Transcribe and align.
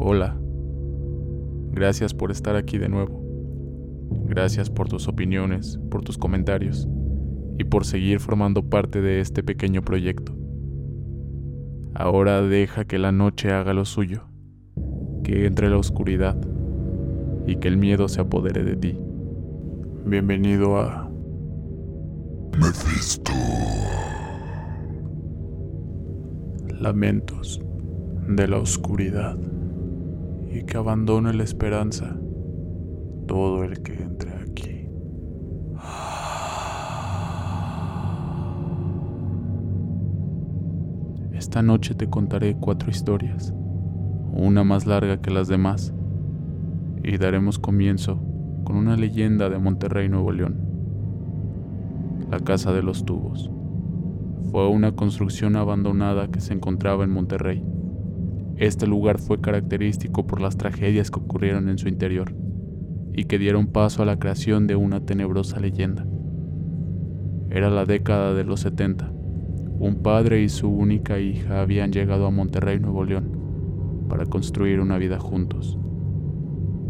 Hola. 0.00 0.36
Gracias 1.72 2.14
por 2.14 2.30
estar 2.30 2.54
aquí 2.54 2.78
de 2.78 2.88
nuevo. 2.88 3.20
Gracias 4.28 4.70
por 4.70 4.88
tus 4.88 5.08
opiniones, 5.08 5.80
por 5.90 6.04
tus 6.04 6.16
comentarios 6.16 6.86
y 7.58 7.64
por 7.64 7.84
seguir 7.84 8.20
formando 8.20 8.62
parte 8.62 9.00
de 9.00 9.18
este 9.18 9.42
pequeño 9.42 9.82
proyecto. 9.82 10.36
Ahora 11.94 12.42
deja 12.42 12.84
que 12.84 12.96
la 13.00 13.10
noche 13.10 13.50
haga 13.50 13.74
lo 13.74 13.84
suyo, 13.84 14.28
que 15.24 15.46
entre 15.46 15.68
la 15.68 15.78
oscuridad 15.78 16.36
y 17.48 17.56
que 17.56 17.66
el 17.66 17.76
miedo 17.76 18.06
se 18.06 18.20
apodere 18.20 18.62
de 18.62 18.76
ti. 18.76 18.96
Bienvenido 20.06 20.78
a 20.78 21.10
Mephisto. 22.56 23.32
Lamentos 26.78 27.60
de 28.28 28.46
la 28.46 28.58
oscuridad 28.58 29.36
y 30.50 30.64
que 30.64 30.76
abandone 30.76 31.32
la 31.32 31.44
esperanza 31.44 32.16
todo 33.26 33.64
el 33.64 33.82
que 33.82 33.94
entre 33.94 34.32
aquí. 34.32 34.88
Esta 41.32 41.62
noche 41.62 41.94
te 41.94 42.08
contaré 42.10 42.56
cuatro 42.56 42.90
historias, 42.90 43.54
una 44.32 44.64
más 44.64 44.86
larga 44.86 45.20
que 45.20 45.30
las 45.30 45.48
demás, 45.48 45.94
y 47.04 47.16
daremos 47.16 47.58
comienzo 47.58 48.18
con 48.64 48.76
una 48.76 48.96
leyenda 48.96 49.48
de 49.48 49.58
Monterrey, 49.58 50.08
Nuevo 50.08 50.32
León, 50.32 50.58
la 52.30 52.40
Casa 52.40 52.72
de 52.72 52.82
los 52.82 53.04
Tubos. 53.04 53.50
Fue 54.50 54.68
una 54.68 54.92
construcción 54.92 55.56
abandonada 55.56 56.28
que 56.28 56.40
se 56.40 56.54
encontraba 56.54 57.04
en 57.04 57.10
Monterrey. 57.10 57.64
Este 58.58 58.86
lugar 58.86 59.18
fue 59.18 59.40
característico 59.40 60.26
por 60.26 60.40
las 60.40 60.56
tragedias 60.56 61.10
que 61.10 61.20
ocurrieron 61.20 61.68
en 61.68 61.78
su 61.78 61.88
interior 61.88 62.34
y 63.14 63.24
que 63.24 63.38
dieron 63.38 63.68
paso 63.68 64.02
a 64.02 64.06
la 64.06 64.18
creación 64.18 64.66
de 64.66 64.76
una 64.76 65.00
tenebrosa 65.06 65.60
leyenda. 65.60 66.06
Era 67.50 67.70
la 67.70 67.84
década 67.84 68.34
de 68.34 68.44
los 68.44 68.60
70 68.60 69.12
un 69.80 70.02
padre 70.02 70.42
y 70.42 70.48
su 70.48 70.68
única 70.68 71.20
hija 71.20 71.60
habían 71.60 71.92
llegado 71.92 72.26
a 72.26 72.32
Monterrey, 72.32 72.80
Nuevo 72.80 73.04
León, 73.04 74.06
para 74.08 74.26
construir 74.26 74.80
una 74.80 74.98
vida 74.98 75.20
juntos. 75.20 75.78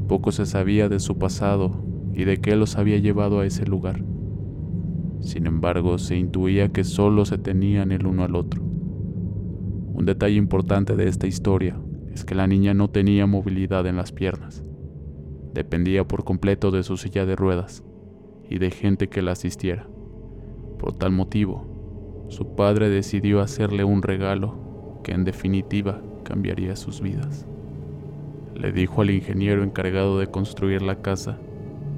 Poco 0.08 0.32
se 0.32 0.46
sabía 0.46 0.88
de 0.88 0.98
su 0.98 1.18
pasado 1.18 1.84
y 2.14 2.24
de 2.24 2.38
qué 2.38 2.56
los 2.56 2.78
había 2.78 2.96
llevado 2.96 3.40
a 3.40 3.46
ese 3.46 3.66
lugar. 3.66 4.02
Sin 5.20 5.46
embargo, 5.46 5.98
se 5.98 6.16
intuía 6.16 6.70
que 6.70 6.82
solo 6.82 7.26
se 7.26 7.36
tenían 7.36 7.92
el 7.92 8.06
uno 8.06 8.24
al 8.24 8.36
otro. 8.36 8.67
Un 9.98 10.06
detalle 10.06 10.36
importante 10.36 10.94
de 10.94 11.08
esta 11.08 11.26
historia 11.26 11.76
es 12.14 12.24
que 12.24 12.36
la 12.36 12.46
niña 12.46 12.72
no 12.72 12.88
tenía 12.88 13.26
movilidad 13.26 13.84
en 13.84 13.96
las 13.96 14.12
piernas. 14.12 14.62
Dependía 15.54 16.06
por 16.06 16.22
completo 16.22 16.70
de 16.70 16.84
su 16.84 16.96
silla 16.96 17.26
de 17.26 17.34
ruedas 17.34 17.82
y 18.48 18.60
de 18.60 18.70
gente 18.70 19.08
que 19.08 19.22
la 19.22 19.32
asistiera. 19.32 19.88
Por 20.78 20.92
tal 20.92 21.10
motivo, 21.10 22.26
su 22.28 22.54
padre 22.54 22.90
decidió 22.90 23.40
hacerle 23.40 23.82
un 23.82 24.02
regalo 24.02 25.00
que 25.02 25.10
en 25.10 25.24
definitiva 25.24 26.00
cambiaría 26.22 26.76
sus 26.76 27.00
vidas. 27.00 27.48
Le 28.54 28.70
dijo 28.70 29.02
al 29.02 29.10
ingeniero 29.10 29.64
encargado 29.64 30.20
de 30.20 30.28
construir 30.28 30.80
la 30.80 31.02
casa 31.02 31.40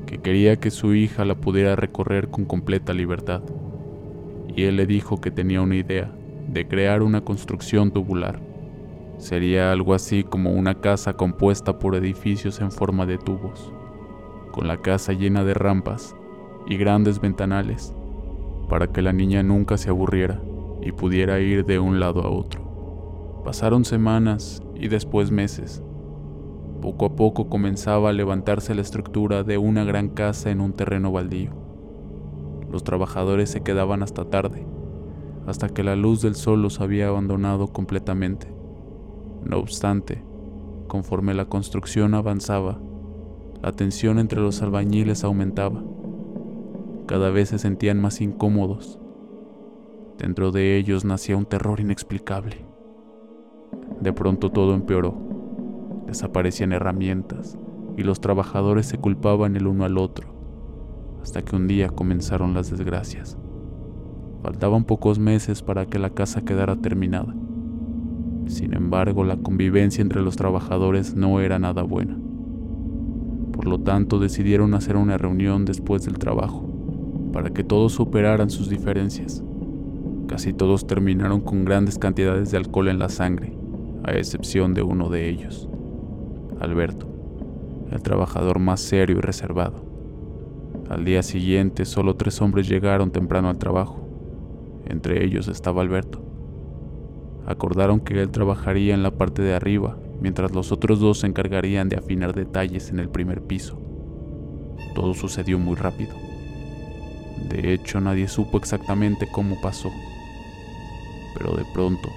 que 0.07 0.17
quería 0.17 0.57
que 0.57 0.71
su 0.71 0.95
hija 0.95 1.27
la 1.27 1.35
pudiera 1.35 1.77
recorrer 1.77 2.29
con 2.29 2.47
completa 2.47 2.95
libertad. 2.95 3.43
Y 4.57 4.63
él 4.63 4.77
le 4.77 4.87
dijo 4.87 5.21
que 5.21 5.31
tenía 5.31 5.61
una 5.61 5.77
idea 5.77 6.11
de 6.53 6.67
crear 6.67 7.03
una 7.03 7.21
construcción 7.21 7.93
tubular. 7.93 8.41
Sería 9.19 9.71
algo 9.73 9.95
así 9.95 10.25
como 10.25 10.53
una 10.53 10.81
casa 10.81 11.13
compuesta 11.13 11.79
por 11.79 11.95
edificios 11.95 12.61
en 12.61 12.73
forma 12.73 13.07
de 13.07 13.19
tubos, 13.19 13.73
con 14.51 14.67
la 14.67 14.79
casa 14.79 15.13
llena 15.13 15.45
de 15.45 15.55
rampas 15.55 16.17
y 16.67 16.77
grandes 16.77 17.21
ventanales 17.21 17.95
para 18.71 18.87
que 18.87 19.03
la 19.03 19.13
niña 19.13 19.43
nunca 19.43 19.77
se 19.77 19.91
aburriera 19.91 20.41
y 20.81 20.93
pudiera 20.93 21.41
ir 21.41 21.67
de 21.67 21.81
un 21.81 21.99
lado 21.99 22.23
a 22.23 22.31
otro. 22.31 23.43
Pasaron 23.45 23.85
semanas 23.85 24.63
y 24.77 24.87
después 24.87 25.33
meses. 25.33 25.83
Poco 26.81 27.07
a 27.07 27.17
poco 27.17 27.49
comenzaba 27.49 28.11
a 28.11 28.13
levantarse 28.13 28.75
la 28.77 28.83
estructura 28.83 29.43
de 29.43 29.59
una 29.59 29.83
gran 29.83 30.09
casa 30.09 30.51
en 30.51 30.61
un 30.61 30.73
terreno 30.73 31.11
baldío. 31.11 31.51
Los 32.71 32.85
trabajadores 32.85 33.51
se 33.51 33.63
quedaban 33.63 34.05
hasta 34.05 34.25
tarde, 34.25 34.65
hasta 35.47 35.69
que 35.69 35.83
la 35.83 35.97
luz 35.97 36.23
del 36.23 36.35
sol 36.35 36.63
los 36.63 36.81
había 36.81 37.09
abandonado 37.09 37.69
completamente. 37.69 38.53
No 39.45 39.59
obstante, 39.59 40.23
conforme 40.87 41.35
la 41.35 41.47
construcción 41.47 42.15
avanzaba, 42.15 42.81
la 43.63 43.73
tensión 43.73 44.19
entre 44.19 44.41
los 44.41 44.63
albañiles 44.63 45.25
aumentaba 45.25 45.83
cada 47.11 47.31
vez 47.31 47.49
se 47.49 47.59
sentían 47.59 48.01
más 48.01 48.21
incómodos. 48.21 49.01
Dentro 50.17 50.53
de 50.53 50.77
ellos 50.77 51.05
nacía 51.05 51.37
un 51.37 51.45
terror 51.45 51.81
inexplicable. 51.81 52.65
De 54.01 54.13
pronto 54.13 54.53
todo 54.53 54.75
empeoró. 54.75 55.17
Desaparecían 56.07 56.73
herramientas 56.73 57.59
y 57.97 58.05
los 58.05 58.21
trabajadores 58.21 58.87
se 58.87 58.99
culpaban 58.99 59.57
el 59.57 59.67
uno 59.67 59.85
al 59.85 59.99
otro, 59.99 60.29
hasta 61.21 61.43
que 61.43 61.57
un 61.57 61.67
día 61.67 61.89
comenzaron 61.89 62.55
las 62.55 62.71
desgracias. 62.71 63.37
Faltaban 64.43 64.85
pocos 64.85 65.19
meses 65.19 65.63
para 65.63 65.87
que 65.87 65.99
la 65.99 66.11
casa 66.11 66.43
quedara 66.43 66.77
terminada. 66.77 67.35
Sin 68.47 68.75
embargo, 68.75 69.25
la 69.25 69.37
convivencia 69.37 70.03
entre 70.03 70.23
los 70.23 70.37
trabajadores 70.37 71.15
no 71.15 71.41
era 71.41 71.59
nada 71.59 71.83
buena. 71.83 72.17
Por 73.53 73.67
lo 73.67 73.79
tanto, 73.81 74.19
decidieron 74.19 74.75
hacer 74.75 74.97
una 74.97 75.19
reunión 75.19 75.65
después 75.65 76.05
del 76.05 76.19
trabajo 76.19 76.67
para 77.33 77.51
que 77.51 77.65
todos 77.65 77.93
superaran 77.93 78.51
sus 78.51 78.69
diferencias. 78.69 79.43
Casi 80.27 80.53
todos 80.53 80.87
terminaron 80.87 81.41
con 81.41 81.65
grandes 81.65 81.99
cantidades 81.99 82.51
de 82.51 82.57
alcohol 82.57 82.89
en 82.89 82.99
la 82.99 83.09
sangre, 83.09 83.53
a 84.05 84.13
excepción 84.13 84.75
de 84.75 84.83
uno 84.83 85.09
de 85.09 85.29
ellos, 85.29 85.69
Alberto, 86.61 87.07
el 87.91 88.03
trabajador 88.03 88.59
más 88.59 88.81
serio 88.81 89.19
y 89.19 89.21
reservado. 89.21 89.85
Al 90.89 91.05
día 91.05 91.23
siguiente 91.23 91.85
solo 91.85 92.17
tres 92.17 92.41
hombres 92.41 92.69
llegaron 92.69 93.11
temprano 93.11 93.49
al 93.49 93.59
trabajo, 93.59 94.10
entre 94.91 95.25
ellos 95.25 95.49
estaba 95.49 95.83
Alberto. 95.83 96.23
Acordaron 97.47 98.01
que 98.01 98.21
él 98.21 98.31
trabajaría 98.31 98.95
en 98.95 99.03
la 99.03 99.13
parte 99.13 99.43
de 99.43 99.55
arriba, 99.55 99.97
mientras 100.21 100.53
los 100.53 100.73
otros 100.73 101.01
dos 101.01 101.21
se 101.21 101.27
encargarían 101.27 101.89
de 101.89 101.97
afinar 101.97 102.35
detalles 102.35 102.91
en 102.91 102.99
el 102.99 103.09
primer 103.09 103.43
piso. 103.43 103.81
Todo 104.95 105.15
sucedió 105.15 105.59
muy 105.59 105.77
rápido. 105.77 106.15
De 107.49 107.73
hecho, 107.73 108.01
nadie 108.01 108.29
supo 108.29 108.59
exactamente 108.59 109.29
cómo 109.31 109.61
pasó. 109.61 109.91
Pero 111.35 111.57
de 111.57 111.65
pronto, 111.73 112.09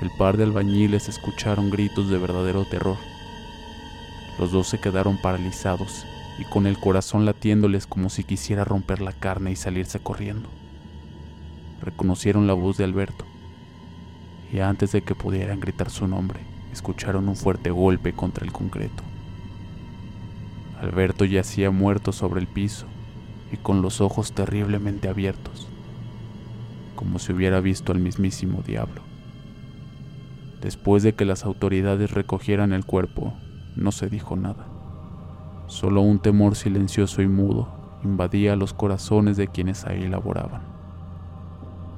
el 0.00 0.10
par 0.18 0.36
de 0.36 0.44
albañiles 0.44 1.08
escucharon 1.08 1.70
gritos 1.70 2.08
de 2.08 2.18
verdadero 2.18 2.64
terror. 2.64 2.96
Los 4.38 4.52
dos 4.52 4.68
se 4.68 4.78
quedaron 4.78 5.18
paralizados 5.20 6.06
y 6.38 6.44
con 6.44 6.66
el 6.66 6.78
corazón 6.78 7.26
latiéndoles 7.26 7.86
como 7.86 8.08
si 8.08 8.24
quisiera 8.24 8.64
romper 8.64 9.02
la 9.02 9.12
carne 9.12 9.52
y 9.52 9.56
salirse 9.56 10.00
corriendo. 10.00 10.48
Reconocieron 11.82 12.46
la 12.46 12.52
voz 12.54 12.76
de 12.76 12.84
Alberto 12.84 13.24
y 14.52 14.60
antes 14.60 14.92
de 14.92 15.02
que 15.02 15.14
pudieran 15.14 15.60
gritar 15.60 15.90
su 15.90 16.06
nombre, 16.06 16.40
escucharon 16.72 17.28
un 17.28 17.36
fuerte 17.36 17.70
golpe 17.70 18.12
contra 18.12 18.44
el 18.44 18.52
concreto. 18.52 19.02
Alberto 20.80 21.24
yacía 21.24 21.70
muerto 21.70 22.12
sobre 22.12 22.40
el 22.40 22.46
piso 22.46 22.86
y 23.52 23.56
con 23.56 23.82
los 23.82 24.00
ojos 24.00 24.32
terriblemente 24.32 25.08
abiertos, 25.08 25.68
como 26.96 27.18
si 27.18 27.32
hubiera 27.32 27.60
visto 27.60 27.92
al 27.92 27.98
mismísimo 27.98 28.62
diablo. 28.62 29.02
Después 30.60 31.02
de 31.02 31.14
que 31.14 31.24
las 31.24 31.44
autoridades 31.44 32.12
recogieran 32.12 32.72
el 32.72 32.84
cuerpo, 32.84 33.34
no 33.76 33.92
se 33.92 34.08
dijo 34.08 34.36
nada. 34.36 34.66
Solo 35.66 36.02
un 36.02 36.18
temor 36.18 36.56
silencioso 36.56 37.22
y 37.22 37.28
mudo 37.28 37.68
invadía 38.02 38.56
los 38.56 38.74
corazones 38.74 39.36
de 39.36 39.48
quienes 39.48 39.84
ahí 39.84 40.08
laboraban. 40.08 40.79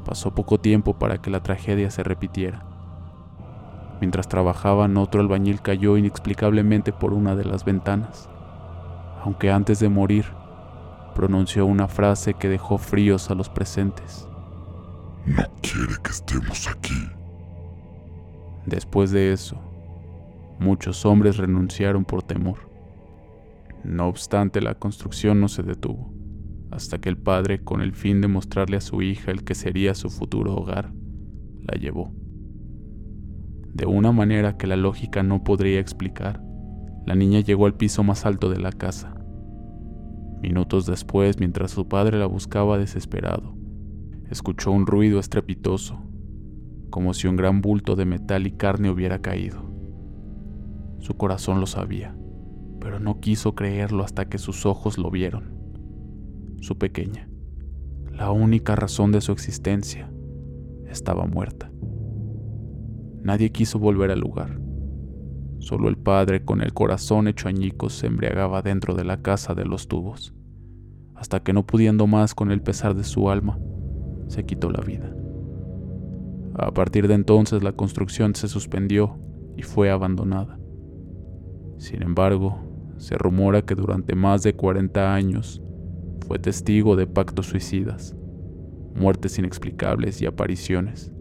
Pasó 0.04 0.34
poco 0.34 0.58
tiempo 0.58 0.98
para 0.98 1.18
que 1.18 1.30
la 1.30 1.42
tragedia 1.42 1.90
se 1.90 2.02
repitiera. 2.02 2.64
Mientras 4.00 4.28
trabajaban, 4.28 4.96
otro 4.96 5.20
albañil 5.20 5.62
cayó 5.62 5.96
inexplicablemente 5.96 6.92
por 6.92 7.12
una 7.12 7.36
de 7.36 7.44
las 7.44 7.64
ventanas, 7.64 8.28
aunque 9.22 9.52
antes 9.52 9.78
de 9.78 9.88
morir 9.88 10.24
pronunció 11.14 11.66
una 11.66 11.86
frase 11.86 12.34
que 12.34 12.48
dejó 12.48 12.78
fríos 12.78 13.30
a 13.30 13.34
los 13.34 13.48
presentes. 13.48 14.26
No 15.24 15.44
quiere 15.60 15.94
que 16.02 16.10
estemos 16.10 16.66
aquí. 16.66 17.08
Después 18.66 19.12
de 19.12 19.32
eso, 19.32 19.56
muchos 20.58 21.04
hombres 21.06 21.36
renunciaron 21.36 22.04
por 22.04 22.22
temor. 22.22 22.70
No 23.84 24.08
obstante, 24.08 24.60
la 24.60 24.74
construcción 24.74 25.40
no 25.40 25.48
se 25.48 25.62
detuvo, 25.62 26.11
hasta 26.72 26.98
que 26.98 27.10
el 27.10 27.18
padre, 27.18 27.62
con 27.62 27.82
el 27.82 27.92
fin 27.92 28.20
de 28.20 28.28
mostrarle 28.28 28.78
a 28.78 28.80
su 28.80 29.02
hija 29.02 29.30
el 29.30 29.44
que 29.44 29.54
sería 29.54 29.94
su 29.94 30.08
futuro 30.08 30.54
hogar, 30.54 30.92
la 31.60 31.78
llevó. 31.78 32.12
De 33.74 33.86
una 33.86 34.10
manera 34.10 34.56
que 34.56 34.66
la 34.66 34.76
lógica 34.76 35.22
no 35.22 35.44
podría 35.44 35.80
explicar, 35.80 36.42
la 37.06 37.14
niña 37.14 37.40
llegó 37.40 37.66
al 37.66 37.74
piso 37.74 38.02
más 38.02 38.24
alto 38.24 38.48
de 38.48 38.58
la 38.58 38.72
casa. 38.72 39.14
Minutos 40.40 40.86
después, 40.86 41.38
mientras 41.38 41.72
su 41.72 41.88
padre 41.88 42.18
la 42.18 42.26
buscaba 42.26 42.78
desesperado, 42.78 43.54
escuchó 44.30 44.70
un 44.72 44.86
ruido 44.86 45.20
estrepitoso, 45.20 46.02
como 46.90 47.12
si 47.12 47.28
un 47.28 47.36
gran 47.36 47.60
bulto 47.60 47.96
de 47.96 48.06
metal 48.06 48.46
y 48.46 48.52
carne 48.52 48.90
hubiera 48.90 49.20
caído. 49.20 49.62
Su 51.00 51.16
corazón 51.16 51.60
lo 51.60 51.66
sabía, 51.66 52.16
pero 52.80 52.98
no 52.98 53.20
quiso 53.20 53.54
creerlo 53.54 54.04
hasta 54.04 54.28
que 54.28 54.38
sus 54.38 54.64
ojos 54.64 54.96
lo 54.96 55.10
vieron. 55.10 55.51
Su 56.62 56.78
pequeña, 56.78 57.28
la 58.12 58.30
única 58.30 58.76
razón 58.76 59.10
de 59.10 59.20
su 59.20 59.32
existencia, 59.32 60.12
estaba 60.86 61.26
muerta. 61.26 61.72
Nadie 63.20 63.50
quiso 63.50 63.80
volver 63.80 64.12
al 64.12 64.20
lugar. 64.20 64.60
Solo 65.58 65.88
el 65.88 65.96
padre, 65.96 66.44
con 66.44 66.62
el 66.62 66.72
corazón 66.72 67.26
hecho 67.26 67.48
añicos, 67.48 67.94
se 67.94 68.06
embriagaba 68.06 68.62
dentro 68.62 68.94
de 68.94 69.02
la 69.02 69.22
casa 69.22 69.54
de 69.54 69.64
los 69.64 69.88
tubos, 69.88 70.34
hasta 71.16 71.40
que 71.40 71.52
no 71.52 71.66
pudiendo 71.66 72.06
más 72.06 72.32
con 72.32 72.52
el 72.52 72.62
pesar 72.62 72.94
de 72.94 73.02
su 73.02 73.28
alma, 73.28 73.58
se 74.28 74.46
quitó 74.46 74.70
la 74.70 74.82
vida. 74.82 75.12
A 76.54 76.70
partir 76.70 77.08
de 77.08 77.14
entonces 77.14 77.64
la 77.64 77.72
construcción 77.72 78.36
se 78.36 78.46
suspendió 78.46 79.18
y 79.56 79.62
fue 79.62 79.90
abandonada. 79.90 80.60
Sin 81.78 82.04
embargo, 82.04 82.94
se 82.98 83.18
rumora 83.18 83.62
que 83.62 83.74
durante 83.74 84.14
más 84.14 84.44
de 84.44 84.54
40 84.54 85.12
años 85.12 85.60
fue 86.26 86.38
testigo 86.38 86.96
de 86.96 87.06
pactos 87.06 87.46
suicidas, 87.46 88.14
muertes 88.94 89.38
inexplicables 89.38 90.22
y 90.22 90.26
apariciones. 90.26 91.12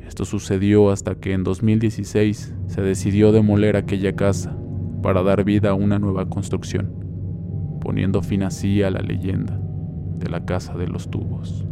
Esto 0.00 0.24
sucedió 0.24 0.90
hasta 0.90 1.14
que 1.14 1.32
en 1.32 1.44
2016 1.44 2.54
se 2.66 2.82
decidió 2.82 3.32
demoler 3.32 3.76
aquella 3.76 4.16
casa 4.16 4.56
para 5.02 5.22
dar 5.22 5.44
vida 5.44 5.70
a 5.70 5.74
una 5.74 5.98
nueva 5.98 6.28
construcción, 6.28 6.92
poniendo 7.80 8.22
fin 8.22 8.42
así 8.42 8.82
a 8.82 8.90
la 8.90 9.00
leyenda 9.00 9.60
de 10.18 10.28
la 10.28 10.44
casa 10.44 10.74
de 10.74 10.88
los 10.88 11.10
tubos. 11.10 11.64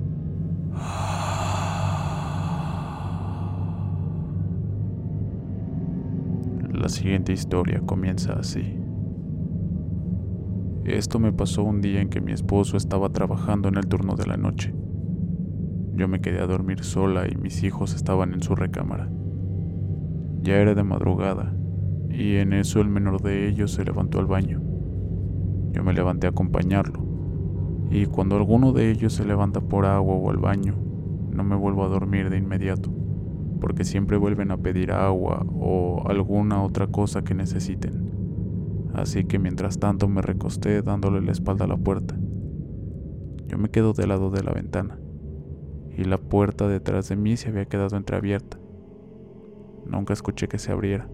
La 6.72 6.88
siguiente 6.88 7.32
historia 7.32 7.81
comienza 7.84 8.34
así. 8.34 8.88
Esto 10.88 11.19
me 11.19 11.35
pasó 11.35 11.64
un 11.64 11.82
día 11.82 12.00
en 12.00 12.08
que 12.08 12.23
mi 12.23 12.32
esposo 12.32 12.79
estaba 12.79 13.11
trabajando 13.11 13.69
en 13.69 13.76
el 13.76 13.87
turno 13.88 14.14
de 14.17 14.26
la 14.26 14.38
noche. 14.38 14.75
Yo 15.93 16.08
me 16.08 16.23
quedé 16.23 16.40
a 16.40 16.46
dormir 16.46 16.82
sola 16.82 17.29
y 17.29 17.37
mis 17.37 17.62
hijos 17.62 17.94
estaban 17.94 18.32
en 18.32 18.43
su 18.43 18.55
recámara. 18.55 19.11
Ya 20.40 20.56
era 20.56 20.75
de 20.75 20.82
madrugada 20.85 21.55
y 22.08 22.37
en 22.37 22.55
eso 22.55 22.81
el 22.81 22.88
menor 22.88 23.20
de 23.20 23.49
ellos 23.49 23.73
se 23.73 23.85
levantó 23.85 24.19
al 24.19 24.25
baño. 24.25 24.62
Yo 25.73 25.85
me 25.85 25.93
levanté 25.93 26.26
a 26.26 26.31
acompañarlo 26.31 27.05
y 27.91 28.06
cuando 28.06 28.37
alguno 28.37 28.73
de 28.73 28.91
ellos 28.91 29.12
se 29.12 29.26
levanta 29.26 29.61
por 29.61 29.84
agua 29.84 30.14
o 30.14 30.31
al 30.31 30.38
baño, 30.38 30.75
no 31.31 31.44
me 31.44 31.55
vuelvo 31.55 31.84
a 31.84 31.88
dormir 31.88 32.31
de 32.31 32.38
inmediato 32.38 32.91
porque 33.61 33.84
siempre 33.84 34.17
vuelven 34.17 34.52
a 34.52 34.56
pedir 34.56 34.91
agua 34.93 35.44
o 35.52 36.02
alguna 36.08 36.62
otra 36.62 36.87
cosa 36.87 37.23
que 37.25 37.34
necesiten. 37.34 38.07
Así 39.00 39.24
que 39.24 39.38
mientras 39.38 39.78
tanto 39.78 40.08
me 40.08 40.22
recosté 40.22 40.82
dándole 40.82 41.20
la 41.20 41.30
espalda 41.30 41.66
a 41.66 41.68
la 41.68 41.76
puerta. 41.76 42.16
Yo 43.46 43.56
me 43.56 43.70
quedo 43.70 43.92
del 43.92 44.08
lado 44.08 44.30
de 44.30 44.42
la 44.42 44.52
ventana 44.52 44.98
y 45.96 46.02
la 46.02 46.18
puerta 46.18 46.66
detrás 46.66 47.08
de 47.08 47.16
mí 47.16 47.36
se 47.36 47.48
había 47.48 47.66
quedado 47.66 47.96
entreabierta. 47.96 48.58
Nunca 49.86 50.12
escuché 50.12 50.48
que 50.48 50.58
se 50.58 50.72
abriera, 50.72 51.08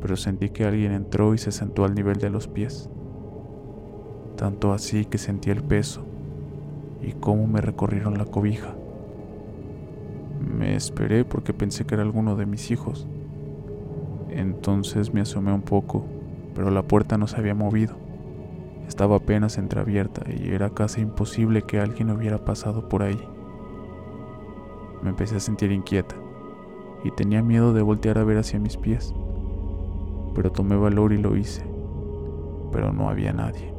pero 0.00 0.16
sentí 0.16 0.48
que 0.48 0.64
alguien 0.64 0.92
entró 0.92 1.34
y 1.34 1.38
se 1.38 1.52
sentó 1.52 1.84
al 1.84 1.94
nivel 1.94 2.16
de 2.16 2.30
los 2.30 2.48
pies. 2.48 2.88
Tanto 4.36 4.72
así 4.72 5.04
que 5.04 5.18
sentí 5.18 5.50
el 5.50 5.62
peso 5.62 6.06
y 7.02 7.12
cómo 7.12 7.46
me 7.46 7.60
recorrieron 7.60 8.16
la 8.16 8.24
cobija. 8.24 8.74
Me 10.40 10.76
esperé 10.76 11.26
porque 11.26 11.52
pensé 11.52 11.84
que 11.84 11.94
era 11.94 12.02
alguno 12.02 12.36
de 12.36 12.46
mis 12.46 12.70
hijos. 12.70 13.06
Entonces 14.30 15.12
me 15.12 15.20
asomé 15.20 15.52
un 15.52 15.62
poco, 15.62 16.06
pero 16.54 16.70
la 16.70 16.82
puerta 16.82 17.18
no 17.18 17.26
se 17.26 17.36
había 17.36 17.54
movido. 17.54 17.94
Estaba 18.86 19.16
apenas 19.16 19.58
entreabierta 19.58 20.22
y 20.30 20.52
era 20.52 20.70
casi 20.70 21.00
imposible 21.00 21.62
que 21.62 21.80
alguien 21.80 22.10
hubiera 22.10 22.44
pasado 22.44 22.88
por 22.88 23.02
ahí. 23.02 23.20
Me 25.02 25.10
empecé 25.10 25.36
a 25.36 25.40
sentir 25.40 25.72
inquieta 25.72 26.14
y 27.04 27.10
tenía 27.10 27.42
miedo 27.42 27.72
de 27.72 27.82
voltear 27.82 28.18
a 28.18 28.24
ver 28.24 28.38
hacia 28.38 28.58
mis 28.58 28.76
pies. 28.76 29.14
Pero 30.34 30.52
tomé 30.52 30.76
valor 30.76 31.12
y 31.12 31.18
lo 31.18 31.36
hice. 31.36 31.64
Pero 32.72 32.92
no 32.92 33.08
había 33.08 33.32
nadie. 33.32 33.72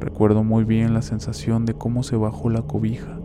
Recuerdo 0.00 0.44
muy 0.44 0.64
bien 0.64 0.94
la 0.94 1.02
sensación 1.02 1.64
de 1.64 1.74
cómo 1.74 2.02
se 2.02 2.16
bajó 2.16 2.50
la 2.50 2.62
cobija 2.62 3.18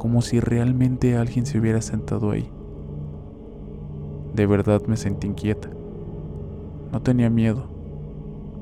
como 0.00 0.22
si 0.22 0.40
realmente 0.40 1.18
alguien 1.18 1.44
se 1.44 1.58
hubiera 1.58 1.82
sentado 1.82 2.30
ahí. 2.30 2.50
De 4.34 4.46
verdad 4.46 4.80
me 4.86 4.96
sentí 4.96 5.26
inquieta. 5.26 5.68
No 6.92 7.02
tenía 7.02 7.30
miedo, 7.30 7.64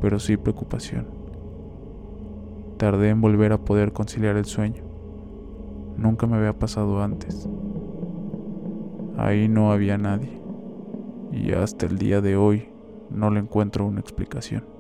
pero 0.00 0.19
sí 0.19 0.36
preocupación. 0.36 1.06
Tardé 2.76 3.08
en 3.08 3.20
volver 3.20 3.52
a 3.52 3.58
poder 3.58 3.92
conciliar 3.92 4.36
el 4.36 4.44
sueño. 4.44 4.82
Nunca 5.96 6.26
me 6.26 6.36
había 6.36 6.58
pasado 6.58 7.02
antes. 7.02 7.48
Ahí 9.16 9.48
no 9.48 9.72
había 9.72 9.98
nadie. 9.98 10.40
Y 11.32 11.52
hasta 11.52 11.86
el 11.86 11.98
día 11.98 12.20
de 12.20 12.36
hoy 12.36 12.69
no 13.10 13.30
le 13.30 13.40
encuentro 13.40 13.86
una 13.86 14.00
explicación. 14.00 14.77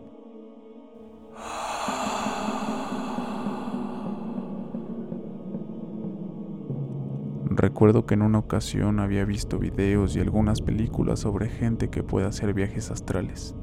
Recuerdo 7.58 8.06
que 8.06 8.14
en 8.14 8.22
una 8.22 8.38
ocasión 8.38 9.00
había 9.00 9.24
visto 9.24 9.58
videos 9.58 10.14
y 10.14 10.20
algunas 10.20 10.62
películas 10.62 11.18
sobre 11.18 11.48
gente 11.48 11.90
que 11.90 12.04
puede 12.04 12.24
hacer 12.24 12.54
viajes 12.54 12.92
astrales. 12.92 13.56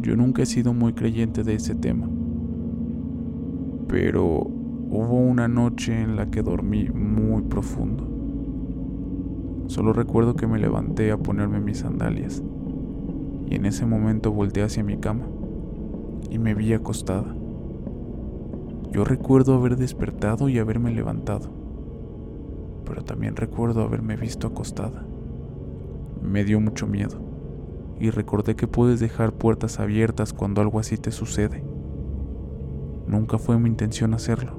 Yo 0.00 0.16
nunca 0.16 0.42
he 0.42 0.46
sido 0.46 0.74
muy 0.74 0.92
creyente 0.92 1.44
de 1.44 1.54
ese 1.54 1.76
tema, 1.76 2.08
pero 3.86 4.26
hubo 4.40 5.20
una 5.20 5.46
noche 5.46 6.02
en 6.02 6.16
la 6.16 6.32
que 6.32 6.42
dormí 6.42 6.88
muy 6.88 7.42
profundo. 7.42 8.08
Solo 9.68 9.92
recuerdo 9.92 10.34
que 10.34 10.48
me 10.48 10.58
levanté 10.58 11.12
a 11.12 11.16
ponerme 11.16 11.60
mis 11.60 11.78
sandalias 11.78 12.42
y 13.46 13.54
en 13.54 13.66
ese 13.66 13.86
momento 13.86 14.32
volteé 14.32 14.64
hacia 14.64 14.82
mi 14.82 14.98
cama 14.98 15.28
y 16.28 16.40
me 16.40 16.54
vi 16.54 16.72
acostada. 16.72 17.36
Yo 18.90 19.04
recuerdo 19.04 19.54
haber 19.54 19.76
despertado 19.76 20.48
y 20.48 20.58
haberme 20.58 20.90
levantado 20.92 21.59
pero 22.84 23.04
también 23.04 23.36
recuerdo 23.36 23.82
haberme 23.82 24.16
visto 24.16 24.46
acostada. 24.46 25.04
Me 26.22 26.44
dio 26.44 26.60
mucho 26.60 26.86
miedo 26.86 27.20
y 27.98 28.10
recordé 28.10 28.56
que 28.56 28.66
puedes 28.66 28.98
dejar 28.98 29.32
puertas 29.32 29.78
abiertas 29.78 30.32
cuando 30.32 30.60
algo 30.62 30.80
así 30.80 30.96
te 30.96 31.12
sucede. 31.12 31.62
Nunca 33.06 33.38
fue 33.38 33.58
mi 33.58 33.68
intención 33.68 34.14
hacerlo, 34.14 34.58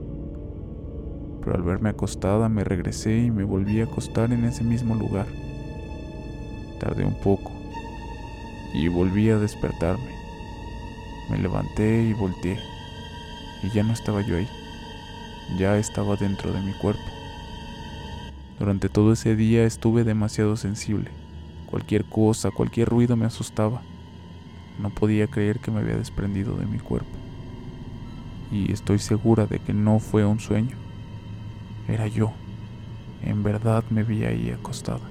pero 1.41 1.55
al 1.55 1.63
verme 1.63 1.89
acostada 1.89 2.49
me 2.49 2.63
regresé 2.63 3.17
y 3.17 3.31
me 3.31 3.43
volví 3.43 3.81
a 3.81 3.85
acostar 3.85 4.31
en 4.31 4.43
ese 4.45 4.63
mismo 4.63 4.95
lugar. 4.95 5.25
Tardé 6.79 7.05
un 7.05 7.19
poco 7.19 7.51
y 8.73 8.87
volví 8.87 9.29
a 9.29 9.37
despertarme. 9.37 10.11
Me 11.29 11.37
levanté 11.37 12.03
y 12.03 12.13
volteé 12.13 12.57
y 13.63 13.69
ya 13.69 13.83
no 13.83 13.93
estaba 13.93 14.21
yo 14.21 14.35
ahí, 14.35 14.47
ya 15.57 15.77
estaba 15.77 16.15
dentro 16.15 16.51
de 16.51 16.61
mi 16.61 16.73
cuerpo. 16.73 17.20
Durante 18.61 18.89
todo 18.89 19.11
ese 19.11 19.35
día 19.35 19.63
estuve 19.63 20.03
demasiado 20.03 20.55
sensible. 20.55 21.09
Cualquier 21.65 22.05
cosa, 22.05 22.51
cualquier 22.51 22.89
ruido 22.89 23.17
me 23.17 23.25
asustaba. 23.25 23.81
No 24.79 24.91
podía 24.91 25.25
creer 25.25 25.57
que 25.57 25.71
me 25.71 25.79
había 25.79 25.95
desprendido 25.95 26.55
de 26.57 26.67
mi 26.67 26.77
cuerpo. 26.77 27.09
Y 28.51 28.71
estoy 28.71 28.99
segura 28.99 29.47
de 29.47 29.57
que 29.57 29.73
no 29.73 29.97
fue 29.97 30.25
un 30.25 30.39
sueño. 30.39 30.77
Era 31.87 32.05
yo. 32.05 32.33
En 33.23 33.41
verdad 33.41 33.83
me 33.89 34.03
vi 34.03 34.25
ahí 34.25 34.51
acostada. 34.51 35.09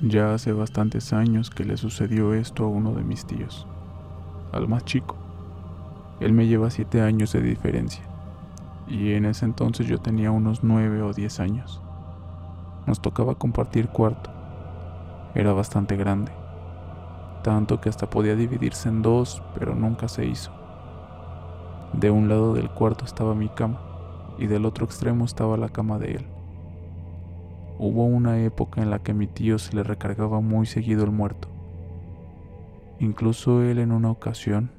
Ya 0.00 0.34
hace 0.34 0.50
bastantes 0.50 1.12
años 1.12 1.48
que 1.48 1.64
le 1.64 1.76
sucedió 1.76 2.34
esto 2.34 2.64
a 2.64 2.68
uno 2.68 2.92
de 2.92 3.04
mis 3.04 3.24
tíos, 3.24 3.68
al 4.50 4.66
más 4.66 4.84
chico. 4.84 5.21
Él 6.22 6.32
me 6.32 6.46
lleva 6.46 6.70
siete 6.70 7.00
años 7.00 7.32
de 7.32 7.42
diferencia 7.42 8.04
y 8.86 9.14
en 9.14 9.24
ese 9.24 9.44
entonces 9.44 9.88
yo 9.88 9.98
tenía 9.98 10.30
unos 10.30 10.62
nueve 10.62 11.02
o 11.02 11.12
diez 11.12 11.40
años. 11.40 11.82
Nos 12.86 13.02
tocaba 13.02 13.34
compartir 13.34 13.88
cuarto. 13.88 14.30
Era 15.34 15.52
bastante 15.52 15.96
grande, 15.96 16.30
tanto 17.42 17.80
que 17.80 17.88
hasta 17.88 18.08
podía 18.08 18.36
dividirse 18.36 18.88
en 18.88 19.02
dos, 19.02 19.42
pero 19.58 19.74
nunca 19.74 20.06
se 20.06 20.26
hizo. 20.26 20.52
De 21.92 22.10
un 22.12 22.28
lado 22.28 22.54
del 22.54 22.70
cuarto 22.70 23.04
estaba 23.04 23.34
mi 23.34 23.48
cama 23.48 23.80
y 24.38 24.46
del 24.46 24.64
otro 24.64 24.84
extremo 24.84 25.24
estaba 25.24 25.56
la 25.56 25.70
cama 25.70 25.98
de 25.98 26.12
él. 26.12 26.26
Hubo 27.78 28.04
una 28.04 28.38
época 28.38 28.80
en 28.80 28.90
la 28.90 29.00
que 29.00 29.12
mi 29.12 29.26
tío 29.26 29.58
se 29.58 29.74
le 29.74 29.82
recargaba 29.82 30.40
muy 30.40 30.66
seguido 30.66 31.02
el 31.02 31.10
muerto. 31.10 31.48
Incluso 33.00 33.62
él 33.62 33.80
en 33.80 33.90
una 33.90 34.10
ocasión 34.10 34.70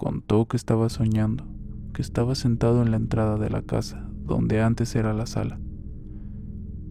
contó 0.00 0.48
que 0.48 0.56
estaba 0.56 0.88
soñando, 0.88 1.44
que 1.92 2.00
estaba 2.00 2.34
sentado 2.34 2.80
en 2.80 2.90
la 2.90 2.96
entrada 2.96 3.36
de 3.36 3.50
la 3.50 3.60
casa, 3.60 4.08
donde 4.24 4.62
antes 4.62 4.96
era 4.96 5.12
la 5.12 5.26
sala, 5.26 5.60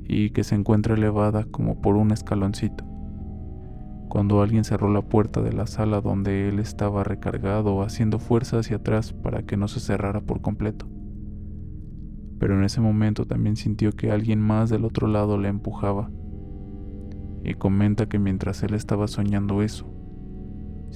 y 0.03 0.29
que 0.29 0.43
se 0.43 0.53
encuentra 0.53 0.93
elevada 0.93 1.45
como 1.45 1.81
por 1.81 1.95
un 1.95 2.11
escaloncito. 2.11 2.85
Cuando 4.09 4.43
alguien 4.43 4.63
cerró 4.63 4.93
la 4.93 5.01
puerta 5.01 5.41
de 5.41 5.53
la 5.53 5.65
sala 5.65 6.01
donde 6.01 6.49
él 6.49 6.59
estaba 6.59 7.03
recargado 7.03 7.81
haciendo 7.81 8.19
fuerza 8.19 8.59
hacia 8.59 8.75
atrás 8.75 9.11
para 9.11 9.41
que 9.41 9.57
no 9.57 9.67
se 9.67 9.79
cerrara 9.79 10.21
por 10.21 10.41
completo. 10.41 10.87
Pero 12.37 12.59
en 12.59 12.63
ese 12.63 12.79
momento 12.79 13.25
también 13.25 13.55
sintió 13.55 13.91
que 13.91 14.11
alguien 14.11 14.39
más 14.39 14.69
del 14.69 14.85
otro 14.85 15.07
lado 15.07 15.39
le 15.39 15.49
empujaba. 15.49 16.11
Y 17.43 17.55
comenta 17.55 18.07
que 18.07 18.19
mientras 18.19 18.61
él 18.61 18.75
estaba 18.75 19.07
soñando 19.07 19.63
eso, 19.63 19.98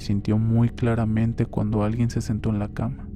sintió 0.03 0.38
muy 0.38 0.69
claramente 0.69 1.48
cuando 1.48 1.83
alguien 1.83 2.12
se 2.12 2.22
sentó 2.22 2.50
en 2.50 2.60
la 2.60 2.67
cama 2.67 3.10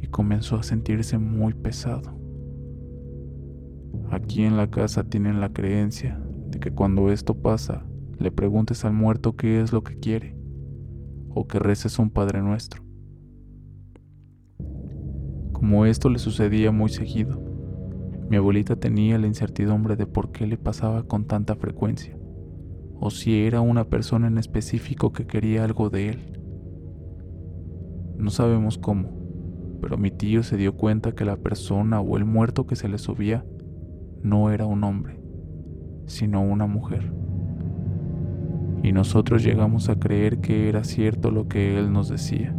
y 0.00 0.06
comenzó 0.06 0.56
a 0.56 0.62
sentirse 0.62 1.18
muy 1.18 1.52
pesado. 1.52 2.18
Aquí 4.10 4.42
en 4.42 4.56
la 4.56 4.70
casa 4.70 5.04
tienen 5.04 5.40
la 5.40 5.52
creencia 5.52 6.18
de 6.48 6.58
que 6.58 6.70
cuando 6.70 7.12
esto 7.12 7.34
pasa, 7.34 7.84
le 8.18 8.30
preguntes 8.32 8.84
al 8.84 8.92
muerto 8.92 9.36
qué 9.36 9.60
es 9.60 9.72
lo 9.72 9.84
que 9.84 9.98
quiere 9.98 10.36
o 11.28 11.46
que 11.46 11.58
reces 11.58 11.98
un 11.98 12.10
Padre 12.10 12.42
Nuestro. 12.42 12.82
Como 15.52 15.86
esto 15.86 16.08
le 16.08 16.18
sucedía 16.18 16.72
muy 16.72 16.88
seguido, 16.88 17.40
mi 18.28 18.36
abuelita 18.36 18.76
tenía 18.76 19.18
la 19.18 19.26
incertidumbre 19.26 19.96
de 19.96 20.06
por 20.06 20.32
qué 20.32 20.46
le 20.46 20.56
pasaba 20.56 21.02
con 21.04 21.26
tanta 21.26 21.54
frecuencia, 21.56 22.16
o 23.00 23.10
si 23.10 23.44
era 23.46 23.62
una 23.62 23.84
persona 23.84 24.26
en 24.26 24.36
específico 24.36 25.12
que 25.12 25.26
quería 25.26 25.64
algo 25.64 25.88
de 25.88 26.10
él. 26.10 26.18
No 28.18 28.30
sabemos 28.30 28.76
cómo, 28.76 29.08
pero 29.80 29.96
mi 29.96 30.10
tío 30.10 30.42
se 30.42 30.58
dio 30.58 30.76
cuenta 30.76 31.12
que 31.12 31.24
la 31.24 31.36
persona 31.36 32.00
o 32.00 32.18
el 32.18 32.26
muerto 32.26 32.66
que 32.66 32.76
se 32.76 32.88
le 32.88 32.98
subía 32.98 33.44
no 34.22 34.50
era 34.50 34.66
un 34.66 34.84
hombre, 34.84 35.18
sino 36.04 36.42
una 36.42 36.66
mujer. 36.66 37.10
Y 38.82 38.92
nosotros 38.92 39.42
llegamos 39.42 39.88
a 39.88 39.98
creer 39.98 40.40
que 40.40 40.68
era 40.68 40.84
cierto 40.84 41.30
lo 41.30 41.48
que 41.48 41.78
él 41.78 41.92
nos 41.92 42.10
decía. 42.10 42.54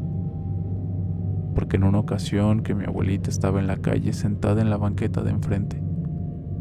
Porque 1.54 1.78
en 1.78 1.84
una 1.84 2.00
ocasión 2.00 2.64
que 2.64 2.74
mi 2.74 2.86
abuelita 2.86 3.30
estaba 3.30 3.60
en 3.60 3.68
la 3.68 3.78
calle 3.78 4.14
sentada 4.14 4.62
en 4.62 4.72
la 4.72 4.78
banqueta 4.78 5.22
de 5.22 5.32
enfrente, 5.32 5.84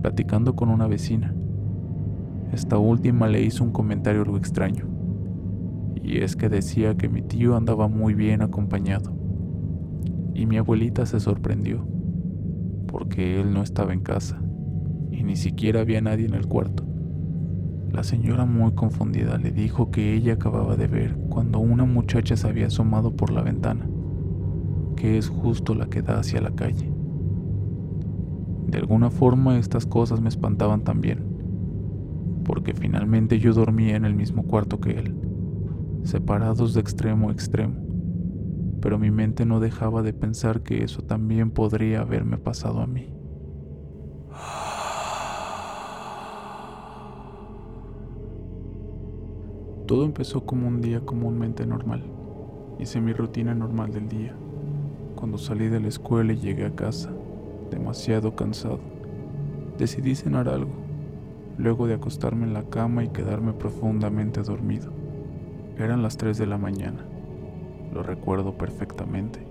platicando 0.02 0.54
con 0.54 0.68
una 0.68 0.86
vecina, 0.86 1.34
esta 2.52 2.78
última 2.78 3.28
le 3.28 3.42
hizo 3.42 3.64
un 3.64 3.72
comentario 3.72 4.22
algo 4.22 4.36
extraño. 4.36 4.88
Y 6.02 6.18
es 6.18 6.36
que 6.36 6.48
decía 6.48 6.96
que 6.96 7.08
mi 7.08 7.22
tío 7.22 7.56
andaba 7.56 7.88
muy 7.88 8.14
bien 8.14 8.42
acompañado 8.42 9.14
y 10.34 10.46
mi 10.46 10.56
abuelita 10.56 11.06
se 11.06 11.20
sorprendió, 11.20 11.86
porque 12.86 13.40
él 13.40 13.52
no 13.52 13.62
estaba 13.62 13.92
en 13.92 14.00
casa 14.00 14.40
y 15.10 15.22
ni 15.22 15.36
siquiera 15.36 15.80
había 15.80 16.00
nadie 16.00 16.26
en 16.26 16.34
el 16.34 16.46
cuarto. 16.46 16.84
La 17.92 18.04
señora 18.04 18.46
muy 18.46 18.72
confundida 18.72 19.36
le 19.36 19.50
dijo 19.50 19.90
que 19.90 20.14
ella 20.14 20.34
acababa 20.34 20.76
de 20.76 20.86
ver 20.86 21.16
cuando 21.28 21.58
una 21.58 21.84
muchacha 21.84 22.36
se 22.36 22.48
había 22.48 22.68
asomado 22.68 23.16
por 23.16 23.30
la 23.30 23.42
ventana, 23.42 23.88
que 24.96 25.18
es 25.18 25.28
justo 25.28 25.74
la 25.74 25.86
que 25.86 26.00
da 26.00 26.20
hacia 26.20 26.40
la 26.40 26.52
calle. 26.52 26.92
De 28.68 28.78
alguna 28.78 29.10
forma 29.10 29.58
estas 29.58 29.86
cosas 29.86 30.20
me 30.20 30.28
espantaban 30.28 30.82
también, 30.82 31.29
porque 32.50 32.74
finalmente 32.74 33.38
yo 33.38 33.52
dormía 33.52 33.94
en 33.94 34.04
el 34.04 34.16
mismo 34.16 34.42
cuarto 34.42 34.80
que 34.80 34.90
él, 34.90 35.14
separados 36.02 36.74
de 36.74 36.80
extremo 36.80 37.28
a 37.28 37.32
extremo 37.32 37.90
pero 38.80 38.98
mi 38.98 39.10
mente 39.10 39.44
no 39.44 39.60
dejaba 39.60 40.02
de 40.02 40.12
pensar 40.12 40.62
que 40.62 40.82
eso 40.82 41.02
también 41.02 41.50
podría 41.50 42.00
haberme 42.00 42.38
pasado 42.38 42.80
a 42.80 42.86
mí. 42.86 43.12
Todo 49.86 50.04
empezó 50.04 50.46
como 50.46 50.68
un 50.68 50.80
día 50.80 51.00
comúnmente 51.00 51.66
normal. 51.66 52.04
Hice 52.78 53.00
mi 53.00 53.12
rutina 53.12 53.54
normal 53.54 53.92
del 53.92 54.08
día. 54.08 54.34
Cuando 55.16 55.36
salí 55.36 55.68
de 55.68 55.80
la 55.80 55.88
escuela 55.88 56.32
y 56.32 56.38
llegué 56.38 56.64
a 56.64 56.74
casa, 56.74 57.10
demasiado 57.70 58.34
cansado, 58.34 58.80
decidí 59.76 60.14
cenar 60.14 60.48
algo, 60.48 60.72
luego 61.58 61.86
de 61.86 61.94
acostarme 61.94 62.46
en 62.46 62.54
la 62.54 62.64
cama 62.64 63.04
y 63.04 63.08
quedarme 63.08 63.52
profundamente 63.52 64.42
dormido. 64.42 64.90
Eran 65.78 66.02
las 66.02 66.16
3 66.16 66.36
de 66.38 66.46
la 66.46 66.58
mañana. 66.58 67.04
Lo 67.92 68.02
recuerdo 68.02 68.56
perfectamente. 68.56 69.46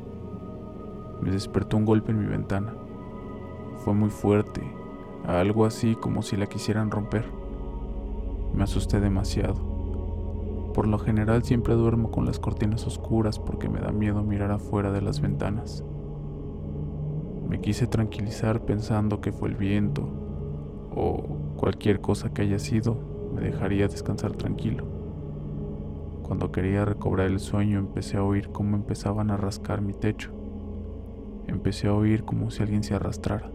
Me 1.22 1.32
despertó 1.32 1.77
un 1.77 1.86
golpe 1.86 2.12
en 2.12 2.20
mi 2.20 2.27
ventana. 2.27 2.74
Fue 3.84 3.94
muy 3.94 4.10
fuerte, 4.10 4.62
algo 5.25 5.65
así 5.65 5.96
como 5.96 6.22
si 6.22 6.38
la 6.38 6.48
quisieran 6.48 6.91
romper. 6.91 7.25
Me 8.53 8.63
asusté 8.63 9.00
demasiado. 9.00 9.70
Por 10.74 10.88
lo 10.88 11.00
general 11.00 11.44
siempre 11.44 11.74
duermo 11.74 12.12
con 12.12 12.25
las 12.25 12.39
cortinas 12.39 12.86
oscuras 12.88 13.39
porque 13.39 13.70
me 13.70 13.79
da 13.79 13.91
miedo 13.91 14.24
mirar 14.24 14.51
afuera 14.51 14.91
de 14.91 15.01
las 15.01 15.20
ventanas. 15.20 15.84
Me 17.50 17.60
quise 17.60 17.88
tranquilizar 17.88 18.62
pensando 18.63 19.22
que 19.22 19.32
fue 19.32 19.50
el 19.50 19.56
viento 19.56 20.08
o 20.96 21.49
cualquier 21.59 21.99
cosa 21.99 22.33
que 22.33 22.43
haya 22.43 22.57
sido 22.57 22.97
me 23.35 23.41
dejaría 23.41 23.89
descansar 23.89 24.31
tranquilo. 24.31 24.85
Cuando 26.23 26.53
quería 26.53 26.85
recobrar 26.85 27.27
el 27.27 27.41
sueño 27.41 27.79
empecé 27.79 28.15
a 28.15 28.23
oír 28.23 28.49
cómo 28.49 28.77
empezaban 28.77 29.29
a 29.29 29.35
rascar 29.35 29.81
mi 29.81 29.91
techo. 29.91 30.31
Empecé 31.47 31.87
a 31.87 31.93
oír 31.93 32.23
como 32.23 32.49
si 32.49 32.63
alguien 32.63 32.81
se 32.81 32.95
arrastrara. 32.95 33.51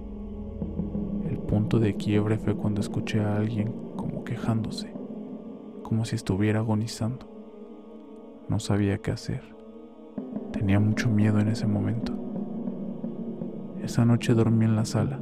El 1.30 1.38
punto 1.38 1.78
de 1.80 1.96
quiebre 1.96 2.36
fue 2.36 2.54
cuando 2.54 2.82
escuché 2.82 3.20
a 3.20 3.36
alguien 3.36 3.72
como 3.96 4.22
quejándose, 4.22 4.92
como 5.82 6.04
si 6.04 6.14
estuviera 6.14 6.58
agonizando. 6.58 7.26
No 8.50 8.60
sabía 8.60 8.98
qué 8.98 9.12
hacer. 9.12 9.56
Tenía 10.52 10.78
mucho 10.78 11.08
miedo 11.08 11.40
en 11.40 11.48
ese 11.48 11.66
momento. 11.66 12.12
Esa 13.82 14.04
noche 14.04 14.34
dormí 14.34 14.66
en 14.66 14.76
la 14.76 14.84
sala 14.84 15.20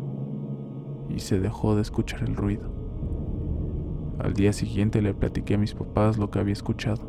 y 1.08 1.20
se 1.20 1.40
dejó 1.40 1.74
de 1.76 1.82
escuchar 1.82 2.22
el 2.22 2.36
ruido. 2.36 2.70
Al 4.18 4.34
día 4.34 4.52
siguiente 4.52 5.02
le 5.02 5.14
platiqué 5.14 5.54
a 5.54 5.58
mis 5.58 5.74
papás 5.74 6.18
lo 6.18 6.30
que 6.30 6.38
había 6.38 6.52
escuchado. 6.52 7.02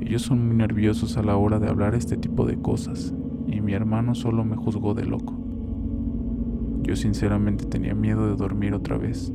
Ellos 0.00 0.22
son 0.22 0.46
muy 0.46 0.56
nerviosos 0.56 1.16
a 1.16 1.22
la 1.22 1.36
hora 1.36 1.58
de 1.58 1.68
hablar 1.68 1.94
este 1.94 2.16
tipo 2.16 2.46
de 2.46 2.60
cosas 2.60 3.12
y 3.46 3.60
mi 3.60 3.72
hermano 3.72 4.14
solo 4.14 4.44
me 4.44 4.56
juzgó 4.56 4.94
de 4.94 5.04
loco. 5.04 5.34
Yo 6.82 6.96
sinceramente 6.96 7.66
tenía 7.66 7.94
miedo 7.94 8.28
de 8.28 8.36
dormir 8.36 8.74
otra 8.74 8.96
vez. 8.96 9.32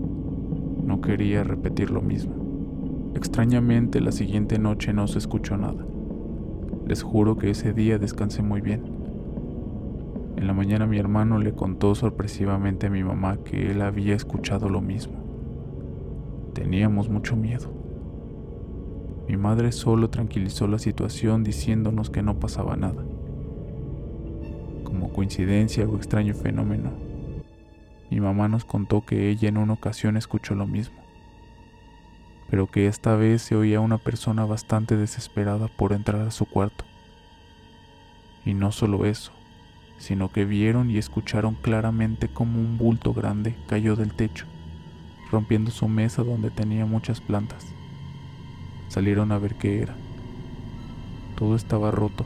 No 0.84 1.02
quería 1.02 1.44
repetir 1.44 1.92
lo 1.92 2.02
mismo. 2.02 2.34
Extrañamente 3.16 4.02
la 4.02 4.12
siguiente 4.12 4.58
noche 4.58 4.94
no 4.94 5.08
se 5.08 5.20
escuchó 5.20 5.58
nada. 5.58 5.86
Les 6.88 7.04
juro 7.04 7.38
que 7.38 7.52
ese 7.52 7.74
día 7.74 8.00
descansé 8.00 8.42
muy 8.42 8.62
bien. 8.62 8.93
En 10.44 10.48
la 10.48 10.54
mañana 10.54 10.86
mi 10.86 10.98
hermano 10.98 11.40
le 11.40 11.54
contó 11.54 11.96
sorpresivamente 11.96 12.88
a 12.88 12.90
mi 12.90 13.02
mamá 13.02 13.38
que 13.46 13.72
él 13.72 13.82
había 13.82 14.14
escuchado 14.14 14.68
lo 14.68 14.82
mismo. 14.82 15.14
Teníamos 16.54 17.08
mucho 17.08 17.38
miedo. 17.38 17.74
Mi 19.26 19.38
madre 19.38 19.72
solo 19.72 20.10
tranquilizó 20.10 20.68
la 20.68 20.80
situación 20.80 21.46
diciéndonos 21.46 22.10
que 22.10 22.24
no 22.24 22.42
pasaba 22.42 22.76
nada. 22.76 23.06
Como 24.84 25.14
coincidencia 25.14 25.88
o 25.88 25.96
extraño 25.96 26.34
fenómeno, 26.34 26.92
mi 28.12 28.20
mamá 28.20 28.50
nos 28.50 28.66
contó 28.66 29.06
que 29.06 29.30
ella 29.30 29.48
en 29.48 29.56
una 29.56 29.72
ocasión 29.72 30.18
escuchó 30.18 30.56
lo 30.56 30.68
mismo, 30.68 31.00
pero 32.50 32.68
que 32.68 32.88
esta 32.88 33.16
vez 33.16 33.44
se 33.44 33.56
oía 33.56 33.80
una 33.80 33.98
persona 33.98 34.44
bastante 34.44 34.98
desesperada 34.98 35.70
por 35.70 35.94
entrar 35.94 36.20
a 36.20 36.32
su 36.32 36.46
cuarto. 36.46 36.84
Y 38.44 38.54
no 38.54 38.74
solo 38.74 39.06
eso, 39.06 39.32
sino 40.04 40.34
que 40.34 40.44
vieron 40.44 40.92
y 40.92 40.98
escucharon 40.98 41.56
claramente 41.56 42.28
como 42.28 42.60
un 42.60 42.78
bulto 42.78 43.14
grande 43.14 43.56
cayó 43.68 43.96
del 43.96 44.14
techo, 44.14 44.46
rompiendo 45.32 45.72
su 45.72 45.88
mesa 45.88 46.24
donde 46.24 46.52
tenía 46.52 46.86
muchas 46.86 47.22
plantas. 47.22 47.66
Salieron 48.90 49.32
a 49.32 49.38
ver 49.38 49.56
qué 49.56 49.82
era. 49.82 49.96
Todo 51.38 51.56
estaba 51.56 51.90
roto, 51.90 52.26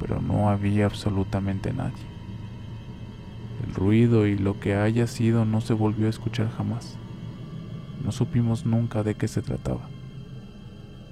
pero 0.00 0.22
no 0.22 0.48
había 0.48 0.86
absolutamente 0.86 1.74
nadie. 1.74 2.02
El 3.66 3.74
ruido 3.74 4.26
y 4.26 4.38
lo 4.38 4.58
que 4.58 4.74
haya 4.74 5.06
sido 5.06 5.44
no 5.44 5.60
se 5.60 5.74
volvió 5.74 6.06
a 6.06 6.10
escuchar 6.10 6.48
jamás. 6.48 6.96
No 8.02 8.10
supimos 8.10 8.64
nunca 8.64 9.02
de 9.02 9.16
qué 9.16 9.28
se 9.28 9.42
trataba. 9.42 9.86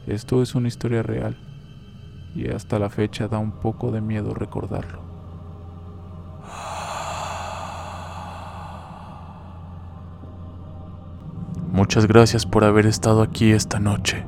Esto 0.07 0.41
es 0.41 0.55
una 0.55 0.69
historia 0.69 1.03
real 1.03 1.37
y 2.35 2.49
hasta 2.49 2.79
la 2.79 2.89
fecha 2.89 3.29
da 3.29 3.37
un 3.37 3.53
poco 3.53 3.93
de 3.93 4.01
miedo 4.01 4.33
recordarlo. 4.33 5.10
Muchas 11.73 12.09
gracias 12.09 12.47
por 12.47 12.65
haber 12.65 12.87
estado 12.87 13.23
aquí 13.23 13.53
esta 13.53 13.79
noche. 13.79 14.25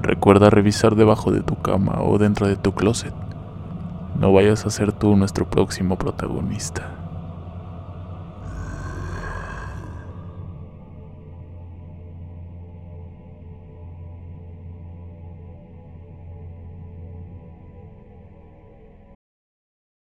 Recuerda 0.00 0.48
revisar 0.48 0.94
debajo 0.94 1.32
de 1.32 1.40
tu 1.40 1.56
cama 1.56 2.00
o 2.02 2.18
dentro 2.18 2.46
de 2.46 2.54
tu 2.56 2.72
closet. 2.72 3.12
No 4.20 4.32
vayas 4.32 4.64
a 4.64 4.70
ser 4.70 4.92
tú 4.92 5.16
nuestro 5.16 5.50
próximo 5.50 5.96
protagonista. 5.96 6.95